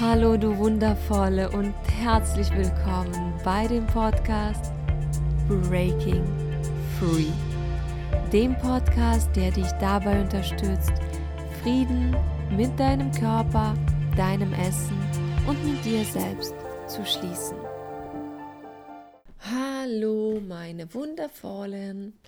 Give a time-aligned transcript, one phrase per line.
[0.00, 4.72] Hallo du wundervolle und herzlich willkommen bei dem Podcast
[5.46, 6.24] Breaking
[6.98, 7.30] Free.
[8.32, 10.90] Dem Podcast, der dich dabei unterstützt,
[11.62, 12.16] Frieden
[12.50, 13.74] mit deinem Körper,
[14.16, 14.98] deinem Essen
[15.46, 16.56] und mit dir selbst
[16.88, 17.56] zu schließen.
[19.48, 22.18] Hallo meine wundervollen.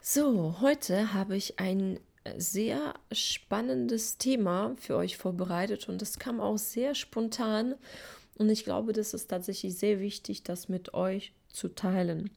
[0.00, 1.98] So, heute habe ich ein
[2.38, 7.74] sehr spannendes Thema für euch vorbereitet und es kam auch sehr spontan
[8.38, 12.30] und ich glaube, das ist tatsächlich sehr wichtig, das mit euch zu teilen.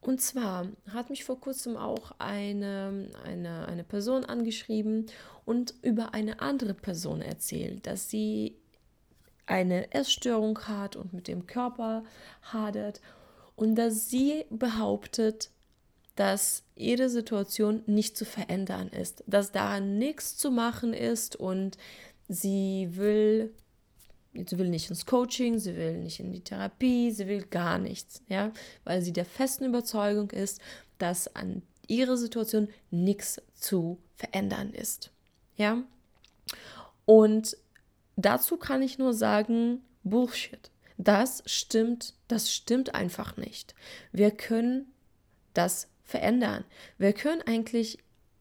[0.00, 5.06] Und zwar hat mich vor kurzem auch eine, eine, eine Person angeschrieben
[5.46, 8.58] und über eine andere Person erzählt, dass sie
[9.46, 12.04] eine Essstörung hat und mit dem Körper
[12.42, 13.00] hadert
[13.56, 15.50] und dass sie behauptet,
[16.16, 21.76] dass ihre Situation nicht zu verändern ist, dass daran nichts zu machen ist und
[22.28, 23.52] sie will,
[24.32, 28.22] sie will nicht ins Coaching, sie will nicht in die Therapie, sie will gar nichts,
[28.28, 28.52] ja,
[28.84, 30.60] weil sie der festen Überzeugung ist,
[30.98, 35.10] dass an ihrer Situation nichts zu verändern ist,
[35.56, 35.82] ja.
[37.06, 37.56] Und
[38.16, 40.70] dazu kann ich nur sagen, Bullshit.
[40.96, 43.74] Das stimmt, das stimmt einfach nicht.
[44.12, 44.92] Wir können
[45.54, 46.64] das verändern.
[46.98, 47.98] Wir können eigentlich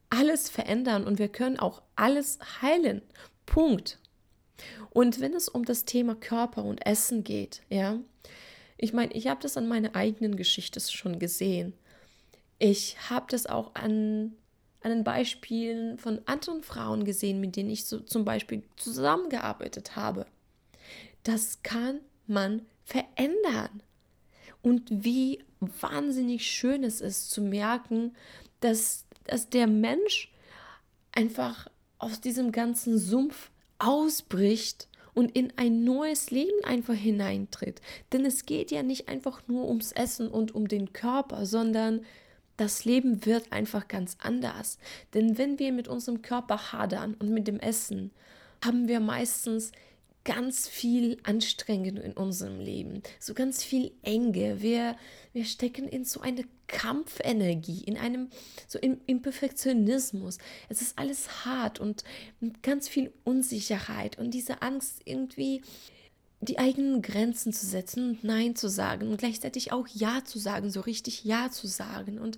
[0.09, 3.02] alles verändern und wir können auch alles heilen.
[3.45, 4.00] Punkt.
[4.92, 8.00] Und wenn es um das Thema Körper und Essen geht, ja,
[8.78, 11.73] ich meine, ich habe das an meiner eigenen Geschichte schon gesehen.
[12.59, 14.34] Ich habe das auch an,
[14.81, 20.25] an den Beispielen von anderen Frauen gesehen, mit denen ich so zum Beispiel zusammengearbeitet habe.
[21.23, 23.81] Das kann man verändern.
[24.61, 25.44] Und wie
[25.81, 28.16] wahnsinnig schön es ist zu merken,
[28.59, 30.31] dass, dass der Mensch
[31.11, 31.67] einfach
[32.00, 37.81] aus diesem ganzen Sumpf ausbricht und in ein neues Leben einfach hineintritt.
[38.11, 42.01] Denn es geht ja nicht einfach nur ums Essen und um den Körper, sondern
[42.57, 44.78] das Leben wird einfach ganz anders.
[45.13, 48.12] Denn wenn wir mit unserem Körper hadern und mit dem Essen,
[48.63, 49.72] haben wir meistens
[50.23, 54.61] ganz viel Anstrengung in unserem Leben, so ganz viel Enge.
[54.61, 54.95] Wir,
[55.34, 58.29] wir stecken in so eine Kampfenergie, in einem,
[58.67, 60.38] so im, im Perfektionismus.
[60.69, 62.03] Es ist alles hart und
[62.62, 65.62] ganz viel Unsicherheit und diese Angst irgendwie
[66.41, 70.69] die eigenen Grenzen zu setzen und Nein zu sagen und gleichzeitig auch Ja zu sagen,
[70.69, 72.19] so richtig Ja zu sagen.
[72.19, 72.38] Und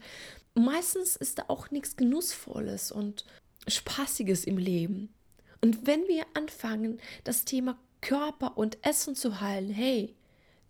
[0.54, 3.26] meistens ist da auch nichts Genussvolles und
[3.68, 5.15] Spaßiges im Leben.
[5.62, 10.14] Und wenn wir anfangen, das Thema Körper und Essen zu heilen, hey,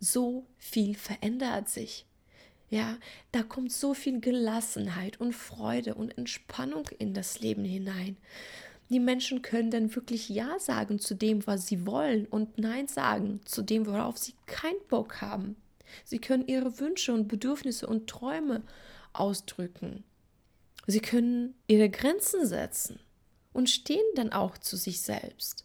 [0.00, 2.06] so viel verändert sich.
[2.68, 2.96] Ja,
[3.32, 8.16] da kommt so viel Gelassenheit und Freude und Entspannung in das Leben hinein.
[8.88, 13.40] Die Menschen können dann wirklich Ja sagen zu dem, was sie wollen und Nein sagen
[13.44, 15.56] zu dem, worauf sie keinen Bock haben.
[16.04, 18.62] Sie können ihre Wünsche und Bedürfnisse und Träume
[19.12, 20.04] ausdrücken.
[20.86, 22.98] Sie können ihre Grenzen setzen
[23.56, 25.64] und stehen dann auch zu sich selbst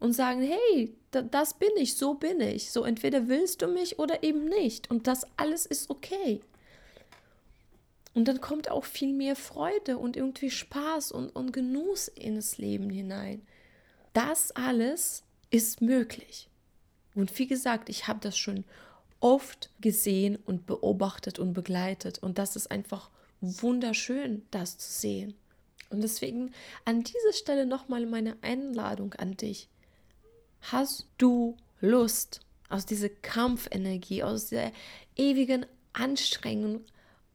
[0.00, 2.70] und sagen, hey, das bin ich, so bin ich.
[2.70, 4.90] So entweder willst du mich oder eben nicht.
[4.90, 6.42] Und das alles ist okay.
[8.12, 12.90] Und dann kommt auch viel mehr Freude und irgendwie Spaß und, und Genuss ins Leben
[12.90, 13.40] hinein.
[14.12, 16.50] Das alles ist möglich.
[17.14, 18.64] Und wie gesagt, ich habe das schon
[19.20, 22.18] oft gesehen und beobachtet und begleitet.
[22.18, 23.08] Und das ist einfach
[23.40, 25.34] wunderschön, das zu sehen.
[25.90, 26.52] Und deswegen
[26.84, 29.68] an dieser Stelle nochmal meine Einladung an dich.
[30.60, 34.72] Hast du Lust, aus dieser Kampfenergie, aus der
[35.16, 36.84] ewigen Anstrengung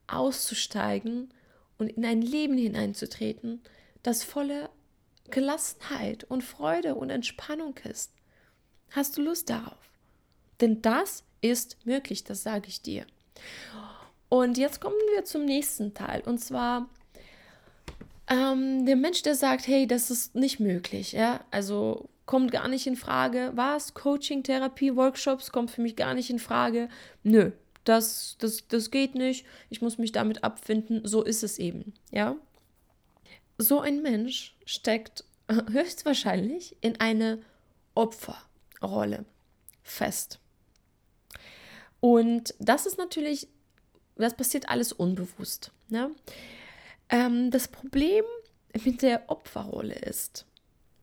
[0.07, 1.33] auszusteigen
[1.77, 3.61] und in ein Leben hineinzutreten,
[4.03, 4.69] das voller
[5.29, 8.11] Gelassenheit und Freude und Entspannung ist?
[8.89, 9.91] Hast du Lust darauf?
[10.59, 13.05] Denn das ist möglich, das sage ich dir.
[14.29, 16.21] Und jetzt kommen wir zum nächsten Teil.
[16.21, 16.89] Und zwar
[18.31, 22.87] ähm, der Mensch, der sagt, hey, das ist nicht möglich, ja, also kommt gar nicht
[22.87, 23.51] in Frage.
[23.55, 23.93] Was?
[23.93, 26.87] Coaching, Therapie, Workshops kommt für mich gar nicht in Frage.
[27.23, 27.51] Nö,
[27.83, 29.45] das, das, das geht nicht.
[29.69, 31.01] Ich muss mich damit abfinden.
[31.03, 32.37] So ist es eben, ja.
[33.57, 35.25] So ein Mensch steckt
[35.71, 37.41] höchstwahrscheinlich in eine
[37.95, 39.25] Opferrolle
[39.83, 40.39] fest.
[41.99, 43.49] Und das ist natürlich,
[44.15, 45.71] das passiert alles unbewusst.
[45.89, 46.11] Ne?
[47.11, 48.23] Ähm, das Problem
[48.83, 50.45] mit der Opferrolle ist,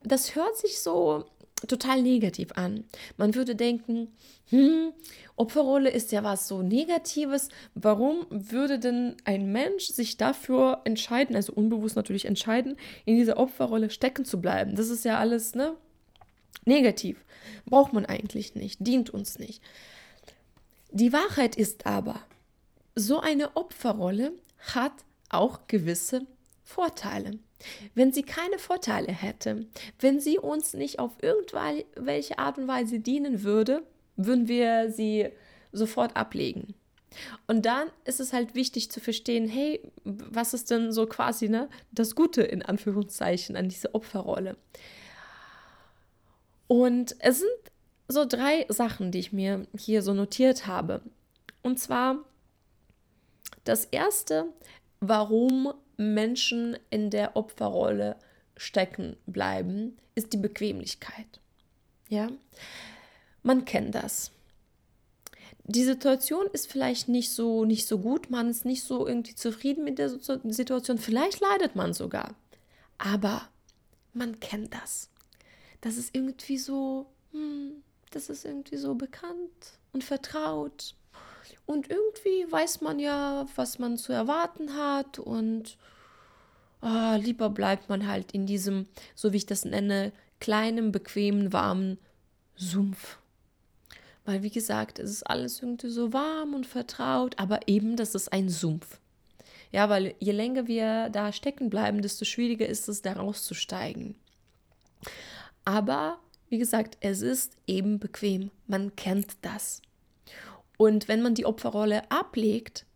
[0.02, 1.26] das hört sich so
[1.66, 2.84] total negativ an.
[3.16, 4.08] Man würde denken,
[4.48, 4.92] hm,
[5.36, 7.48] Opferrolle ist ja was so Negatives.
[7.74, 13.90] Warum würde denn ein Mensch sich dafür entscheiden, also unbewusst natürlich entscheiden, in dieser Opferrolle
[13.90, 14.76] stecken zu bleiben?
[14.76, 15.76] Das ist ja alles, ne?
[16.64, 17.24] Negativ.
[17.66, 19.62] Braucht man eigentlich nicht, dient uns nicht.
[20.90, 22.20] Die Wahrheit ist aber,
[22.94, 24.32] so eine Opferrolle
[24.74, 24.92] hat
[25.28, 26.26] auch gewisse
[26.64, 27.38] Vorteile.
[27.94, 29.66] Wenn sie keine Vorteile hätte,
[29.98, 33.82] wenn sie uns nicht auf irgendwelche Art und Weise dienen würde,
[34.16, 35.28] würden wir sie
[35.72, 36.74] sofort ablegen.
[37.46, 41.68] Und dann ist es halt wichtig zu verstehen, hey, was ist denn so quasi ne,
[41.90, 44.56] das Gute in Anführungszeichen an dieser Opferrolle?
[46.66, 47.50] Und es sind
[48.08, 51.00] so drei Sachen, die ich mir hier so notiert habe.
[51.62, 52.18] Und zwar
[53.64, 54.46] das erste,
[55.00, 58.16] warum Menschen in der Opferrolle
[58.56, 61.40] stecken bleiben, ist die Bequemlichkeit.
[62.08, 62.28] Ja,
[63.42, 64.32] man kennt das.
[65.64, 69.84] Die Situation ist vielleicht nicht so nicht so gut, man ist nicht so irgendwie zufrieden
[69.84, 72.34] mit der Situation, vielleicht leidet man sogar.
[72.96, 73.48] Aber
[74.14, 75.10] man kennt das.
[75.80, 80.94] Das ist irgendwie so, hm, das ist irgendwie so bekannt und vertraut.
[81.66, 85.76] Und irgendwie weiß man ja, was man zu erwarten hat und
[86.82, 91.98] oh, lieber bleibt man halt in diesem, so wie ich das nenne, kleinen, bequemen, warmen
[92.56, 93.18] Sumpf.
[94.24, 98.32] Weil, wie gesagt, es ist alles irgendwie so warm und vertraut, aber eben, das ist
[98.32, 99.00] ein Sumpf.
[99.70, 104.16] Ja, weil je länger wir da stecken bleiben, desto schwieriger ist es, da rauszusteigen.
[105.64, 106.18] Aber,
[106.48, 108.50] wie gesagt, es ist eben bequem.
[108.66, 109.82] Man kennt das.
[110.78, 112.86] Und wenn man die Opferrolle ablegt,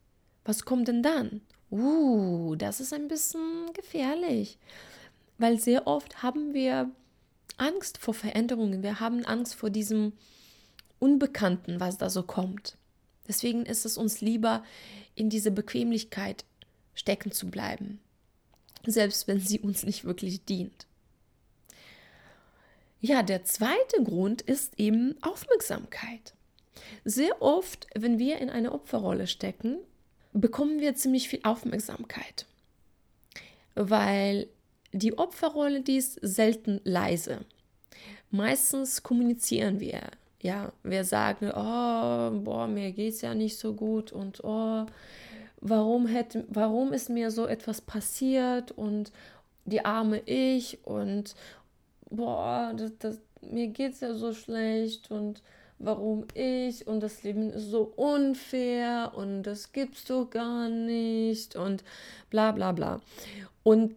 [0.45, 1.43] was kommt denn dann?
[1.71, 4.59] Uh, das ist ein bisschen gefährlich,
[5.39, 6.91] weil sehr oft haben wir
[7.57, 10.13] Angst vor Veränderungen, wir haben Angst vor diesem
[10.99, 12.77] Unbekannten, was da so kommt.
[13.27, 14.63] Deswegen ist es uns lieber,
[15.15, 16.45] in diese Bequemlichkeit
[16.95, 18.01] stecken zu bleiben,
[18.87, 20.87] selbst wenn sie uns nicht wirklich dient.
[23.01, 26.35] Ja, der zweite Grund ist eben Aufmerksamkeit.
[27.05, 29.79] Sehr oft, wenn wir in eine Opferrolle stecken,
[30.33, 32.47] bekommen wir ziemlich viel Aufmerksamkeit,
[33.75, 34.49] weil
[34.93, 37.41] die Opferrolle, die ist selten leise.
[38.31, 40.01] Meistens kommunizieren wir.
[40.41, 44.87] Ja, wir sagen, oh, boah, mir geht's ja nicht so gut und oh,
[45.61, 49.13] warum hätte, warum ist mir so etwas passiert und
[49.65, 51.37] die arme ich und
[52.11, 55.43] boah, das, das, mir geht's ja so schlecht und
[55.83, 61.85] warum ich und das Leben ist so unfair und das gibst du gar nicht und
[62.31, 63.01] bla bla bla.
[63.63, 63.97] Und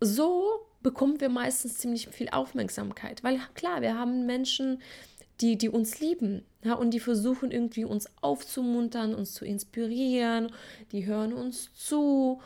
[0.00, 4.82] so bekommen wir meistens ziemlich viel Aufmerksamkeit, weil klar, wir haben Menschen,
[5.40, 10.52] die, die uns lieben ja, und die versuchen irgendwie uns aufzumuntern, uns zu inspirieren,
[10.92, 12.40] die hören uns zu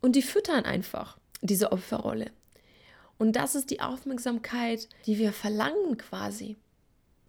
[0.00, 2.30] und die füttern einfach diese Opferrolle.
[3.18, 6.56] Und das ist die Aufmerksamkeit, die wir verlangen quasi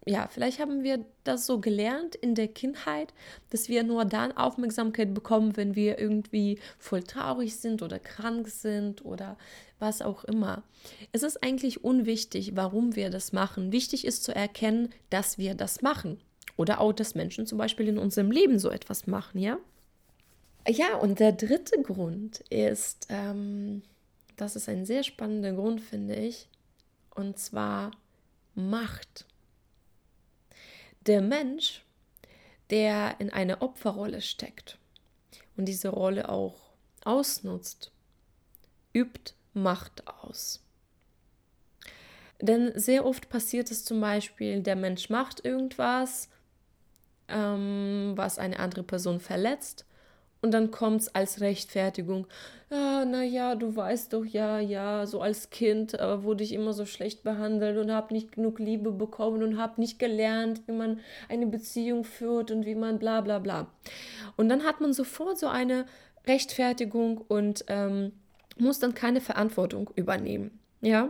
[0.06, 3.14] ja, vielleicht haben wir das so gelernt in der Kindheit,
[3.50, 9.04] dass wir nur dann Aufmerksamkeit bekommen, wenn wir irgendwie voll traurig sind oder krank sind
[9.04, 9.38] oder
[9.78, 10.62] was auch immer.
[11.12, 13.72] Es ist eigentlich unwichtig, warum wir das machen.
[13.72, 16.20] Wichtig ist zu erkennen, dass wir das machen.
[16.56, 19.58] Oder auch, dass Menschen zum Beispiel in unserem Leben so etwas machen, ja?
[20.68, 23.82] Ja, und der dritte Grund ist, ähm,
[24.36, 26.48] das ist ein sehr spannender Grund, finde ich,
[27.14, 27.90] und zwar
[28.54, 29.26] Macht.
[31.06, 31.84] Der Mensch,
[32.70, 34.78] der in eine Opferrolle steckt
[35.56, 36.72] und diese Rolle auch
[37.04, 37.92] ausnutzt,
[38.92, 40.64] übt Macht aus.
[42.40, 46.28] Denn sehr oft passiert es zum Beispiel, der Mensch macht irgendwas,
[47.28, 49.86] ähm, was eine andere Person verletzt
[50.44, 52.26] und dann kommt es als Rechtfertigung.
[52.70, 56.84] Ja, naja, du weißt doch, ja, ja, so als Kind äh, wurde ich immer so
[56.84, 61.46] schlecht behandelt und habe nicht genug Liebe bekommen und habe nicht gelernt, wie man eine
[61.46, 63.68] Beziehung führt und wie man bla bla bla.
[64.36, 65.86] Und dann hat man sofort so eine
[66.26, 68.12] Rechtfertigung und ähm,
[68.58, 70.60] muss dann keine Verantwortung übernehmen.
[70.82, 71.08] Ja.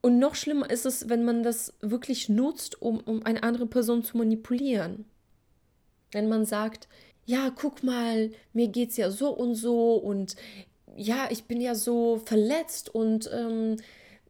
[0.00, 4.02] Und noch schlimmer ist es, wenn man das wirklich nutzt, um, um eine andere Person
[4.02, 5.04] zu manipulieren.
[6.10, 6.88] Wenn man sagt,
[7.32, 10.36] ja, guck mal, mir geht's ja so und so und
[10.96, 13.76] ja, ich bin ja so verletzt und ähm,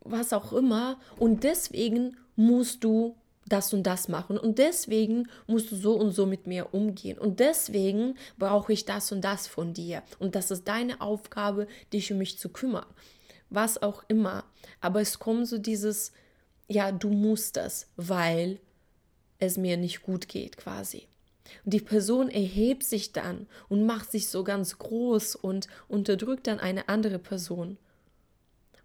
[0.02, 1.00] was auch immer.
[1.18, 3.16] Und deswegen musst du
[3.48, 4.38] das und das machen.
[4.38, 7.18] Und deswegen musst du so und so mit mir umgehen.
[7.18, 10.04] Und deswegen brauche ich das und das von dir.
[10.20, 12.86] Und das ist deine Aufgabe, dich um mich zu kümmern.
[13.50, 14.44] Was auch immer.
[14.80, 16.12] Aber es kommt so dieses,
[16.68, 18.60] ja, du musst das, weil
[19.40, 21.08] es mir nicht gut geht, quasi.
[21.64, 26.60] Und die Person erhebt sich dann und macht sich so ganz groß und unterdrückt dann
[26.60, 27.78] eine andere Person.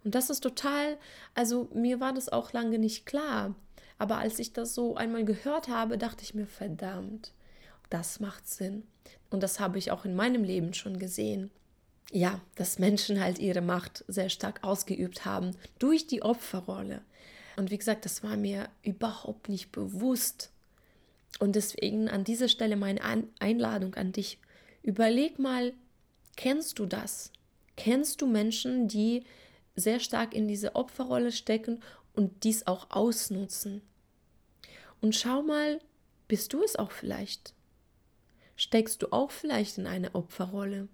[0.04, 0.96] Und das ist total,
[1.34, 3.54] also mir war das auch lange nicht klar.
[3.98, 7.32] Aber als ich das so einmal gehört habe, dachte ich mir, verdammt,
[7.90, 8.84] das macht Sinn.
[9.30, 11.50] Und das habe ich auch in meinem Leben schon gesehen.
[12.10, 17.02] Ja, dass Menschen halt ihre Macht sehr stark ausgeübt haben durch die Opferrolle.
[17.56, 20.50] Und wie gesagt, das war mir überhaupt nicht bewusst.
[21.38, 23.00] Und deswegen an dieser Stelle meine
[23.38, 24.38] Einladung an dich.
[24.82, 25.72] Überleg mal,
[26.36, 27.32] kennst du das?
[27.76, 29.22] Kennst du Menschen, die
[29.76, 31.80] sehr stark in diese Opferrolle stecken
[32.12, 33.82] und dies auch ausnutzen?
[35.00, 35.78] Und schau mal,
[36.26, 37.54] bist du es auch vielleicht?
[38.56, 40.88] Steckst du auch vielleicht in eine Opferrolle?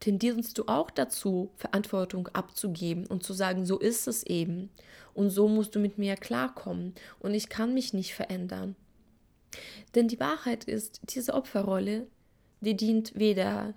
[0.00, 4.70] Tendierst du auch dazu, Verantwortung abzugeben und zu sagen, so ist es eben
[5.14, 8.76] und so musst du mit mir klarkommen und ich kann mich nicht verändern?
[9.94, 12.06] Denn die Wahrheit ist, diese Opferrolle,
[12.60, 13.74] die dient weder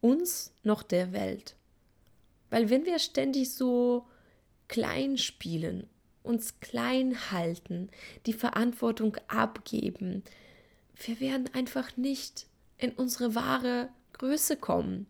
[0.00, 1.56] uns noch der Welt.
[2.50, 4.06] Weil wenn wir ständig so
[4.68, 5.88] klein spielen,
[6.22, 7.90] uns klein halten,
[8.26, 10.22] die Verantwortung abgeben,
[10.94, 12.46] wir werden einfach nicht
[12.78, 15.06] in unsere wahre Größe kommen.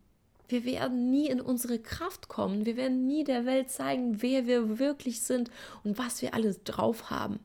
[0.49, 2.67] Wir werden nie in unsere Kraft kommen.
[2.67, 5.51] Wir werden nie der Welt zeigen, wer wir wirklich sind
[5.83, 7.41] und was wir alles drauf haben.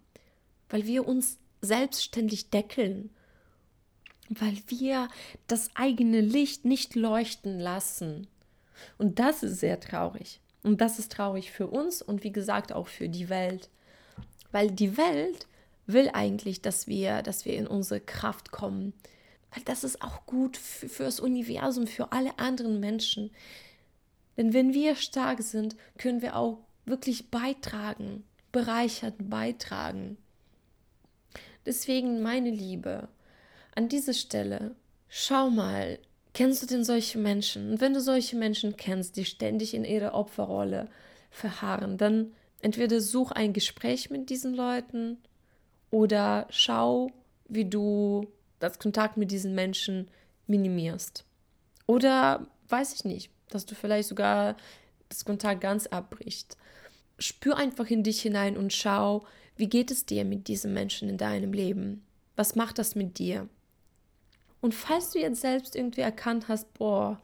[0.69, 3.09] Weil wir uns selbstständig deckeln.
[4.29, 5.07] Weil wir
[5.47, 8.27] das eigene Licht nicht leuchten lassen.
[8.97, 10.39] Und das ist sehr traurig.
[10.61, 13.69] Und das ist traurig für uns und wie gesagt auch für die Welt.
[14.51, 15.47] Weil die Welt
[15.87, 18.93] will eigentlich, dass wir, dass wir in unsere Kraft kommen.
[19.51, 23.31] Weil das ist auch gut für, für das Universum, für alle anderen Menschen.
[24.37, 30.17] Denn wenn wir stark sind, können wir auch wirklich beitragen, bereichert beitragen.
[31.65, 33.07] Deswegen, meine Liebe,
[33.75, 34.75] an dieser Stelle,
[35.07, 35.99] schau mal,
[36.33, 37.71] kennst du denn solche Menschen?
[37.71, 40.87] Und wenn du solche Menschen kennst, die ständig in ihrer Opferrolle
[41.31, 45.17] verharren, dann entweder such ein Gespräch mit diesen Leuten
[45.91, 47.11] oder schau,
[47.47, 48.27] wie du
[48.59, 50.09] das Kontakt mit diesen Menschen
[50.47, 51.25] minimierst.
[51.87, 54.55] Oder weiß ich nicht, dass du vielleicht sogar
[55.07, 56.57] das Kontakt ganz abbrichst.
[57.17, 59.25] Spür einfach in dich hinein und schau,
[59.59, 62.05] wie geht es dir mit diesen Menschen in deinem Leben?
[62.37, 63.49] Was macht das mit dir?
[64.61, 67.21] Und falls du jetzt selbst irgendwie erkannt hast, boah,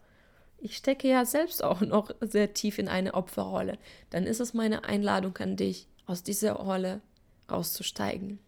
[0.57, 3.77] ich stecke ja selbst auch noch sehr tief in eine Opferrolle,
[4.09, 6.99] dann ist es meine Einladung an dich, aus dieser Rolle
[7.49, 8.39] rauszusteigen.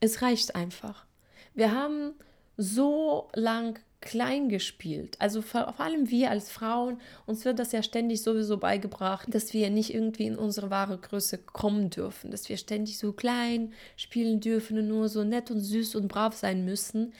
[0.00, 1.06] Es reicht einfach.
[1.54, 2.12] Wir haben
[2.58, 5.16] so lang klein gespielt.
[5.20, 9.52] Also vor, vor, allem wir als Frauen, uns wird das ja ständig sowieso beigebracht, dass
[9.52, 14.40] wir nicht irgendwie in unsere wahre Größe kommen dürfen, dass wir ständig so klein spielen
[14.40, 17.12] dürfen und nur so nett und süß und brav sein müssen.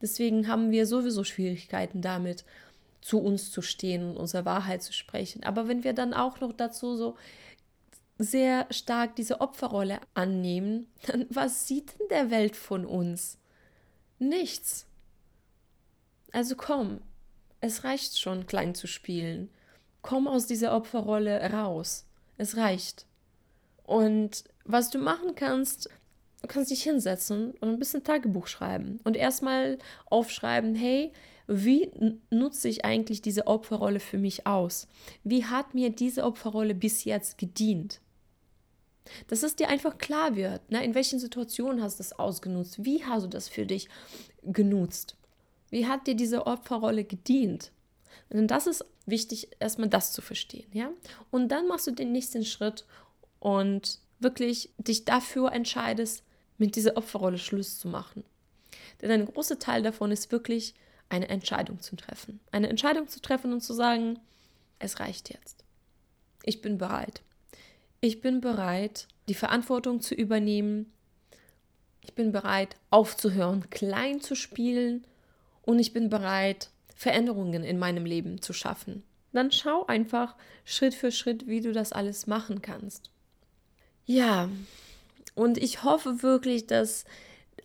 [0.00, 2.44] Deswegen haben wir sowieso Schwierigkeiten damit,
[3.00, 5.42] zu uns zu stehen und unsere Wahrheit zu sprechen.
[5.44, 7.16] Aber wenn wir dann auch noch dazu so
[8.18, 13.38] sehr stark diese Opferrolle annehmen, dann was sieht denn der Welt von uns?
[14.18, 14.86] Nichts.
[16.32, 17.00] Also komm,
[17.60, 19.50] es reicht schon, klein zu spielen.
[20.02, 22.06] Komm aus dieser Opferrolle raus.
[22.38, 23.06] Es reicht.
[23.84, 25.90] Und was du machen kannst,
[26.42, 31.12] du kannst dich hinsetzen und ein bisschen Tagebuch schreiben und erstmal aufschreiben, hey,
[31.46, 31.90] wie
[32.30, 34.86] nutze ich eigentlich diese Opferrolle für mich aus?
[35.24, 38.00] Wie hat mir diese Opferrolle bis jetzt gedient?
[39.26, 40.84] Dass es dir einfach klar wird, ne?
[40.84, 43.88] in welchen Situationen hast du das ausgenutzt, wie hast du das für dich
[44.44, 45.16] genutzt,
[45.70, 47.72] wie hat dir diese Opferrolle gedient.
[48.28, 50.90] Und das ist wichtig, erstmal das zu verstehen, ja.
[51.30, 52.84] Und dann machst du den nächsten Schritt
[53.38, 56.22] und wirklich dich dafür entscheidest,
[56.58, 58.22] mit dieser Opferrolle Schluss zu machen.
[59.00, 60.74] Denn ein großer Teil davon ist wirklich
[61.08, 62.38] eine Entscheidung zu treffen.
[62.52, 64.18] Eine Entscheidung zu treffen und zu sagen,
[64.78, 65.64] es reicht jetzt.
[66.44, 67.22] Ich bin bereit.
[68.00, 70.92] Ich bin bereit, die Verantwortung zu übernehmen.
[72.02, 75.04] Ich bin bereit, aufzuhören, klein zu spielen.
[75.70, 79.04] Und ich bin bereit, Veränderungen in meinem Leben zu schaffen.
[79.32, 80.34] Dann schau einfach
[80.64, 83.12] Schritt für Schritt, wie du das alles machen kannst.
[84.04, 84.48] Ja,
[85.36, 87.04] und ich hoffe wirklich, dass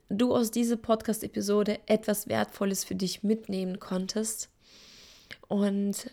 [0.10, 4.52] du aus dieser Podcast-Episode etwas Wertvolles für dich mitnehmen konntest.
[5.48, 6.12] Und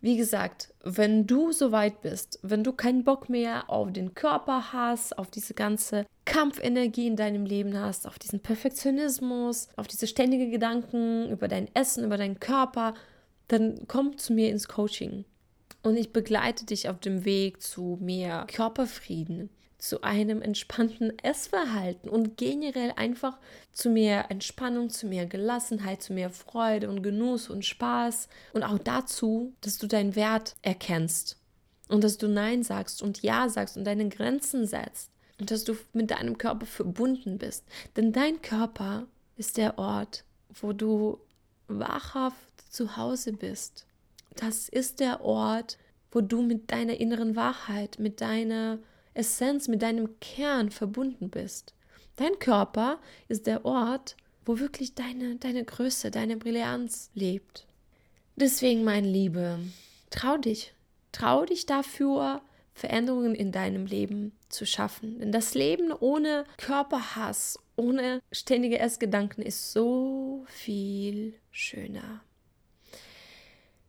[0.00, 4.72] wie gesagt, wenn du so weit bist, wenn du keinen Bock mehr auf den Körper
[4.72, 10.52] hast, auf diese ganze Kampfenergie in deinem Leben hast, auf diesen Perfektionismus, auf diese ständigen
[10.52, 12.94] Gedanken über dein Essen, über deinen Körper,
[13.48, 15.24] dann komm zu mir ins Coaching.
[15.82, 22.36] Und ich begleite dich auf dem Weg zu mehr Körperfrieden, zu einem entspannten Essverhalten und
[22.36, 23.38] generell einfach
[23.72, 28.78] zu mehr Entspannung, zu mehr Gelassenheit, zu mehr Freude und Genuss und Spaß und auch
[28.78, 31.38] dazu, dass du deinen Wert erkennst,
[31.88, 35.76] und dass du Nein sagst und Ja sagst und deine Grenzen setzt und dass du
[35.92, 37.64] mit deinem Körper verbunden bist.
[37.96, 39.06] Denn dein Körper
[39.36, 40.24] ist der Ort,
[40.60, 41.18] wo du
[41.66, 42.36] wachhaft
[42.70, 43.86] zu Hause bist.
[44.36, 45.78] Das ist der Ort,
[46.10, 48.78] wo du mit deiner inneren Wahrheit, mit deiner
[49.18, 51.74] Essenz, mit deinem Kern verbunden bist.
[52.16, 52.98] Dein Körper
[53.28, 57.66] ist der Ort, wo wirklich deine, deine Größe, deine Brillanz lebt.
[58.36, 59.58] Deswegen, mein Liebe,
[60.10, 60.72] trau dich.
[61.12, 62.42] Trau dich dafür,
[62.74, 65.18] Veränderungen in deinem Leben zu schaffen.
[65.18, 72.22] Denn das Leben ohne Körperhass, ohne ständige Essgedanken ist so viel schöner.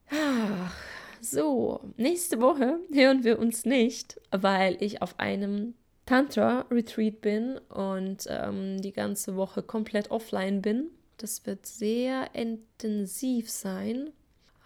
[0.10, 0.76] Ach,
[1.22, 5.74] so, nächste Woche hören wir uns nicht, weil ich auf einem
[6.06, 10.88] Tantra-Retreat bin und ähm, die ganze Woche komplett offline bin.
[11.18, 14.12] Das wird sehr intensiv sein.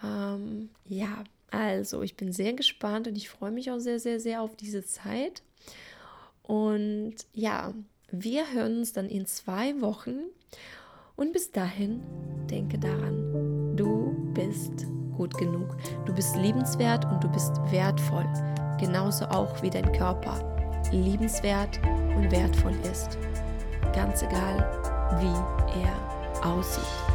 [0.04, 4.42] Ähm, ja, also ich bin sehr gespannt und ich freue mich auch sehr, sehr, sehr
[4.42, 5.44] auf diese Zeit.
[6.44, 7.74] Und ja,
[8.12, 10.20] wir hören uns dann in zwei Wochen.
[11.16, 12.02] Und bis dahin,
[12.50, 15.76] denke daran, du bist gut genug.
[16.06, 18.26] Du bist liebenswert und du bist wertvoll.
[18.80, 20.40] Genauso auch wie dein Körper
[20.92, 21.80] liebenswert
[22.16, 23.18] und wertvoll ist.
[23.94, 24.68] Ganz egal,
[25.20, 27.13] wie er aussieht.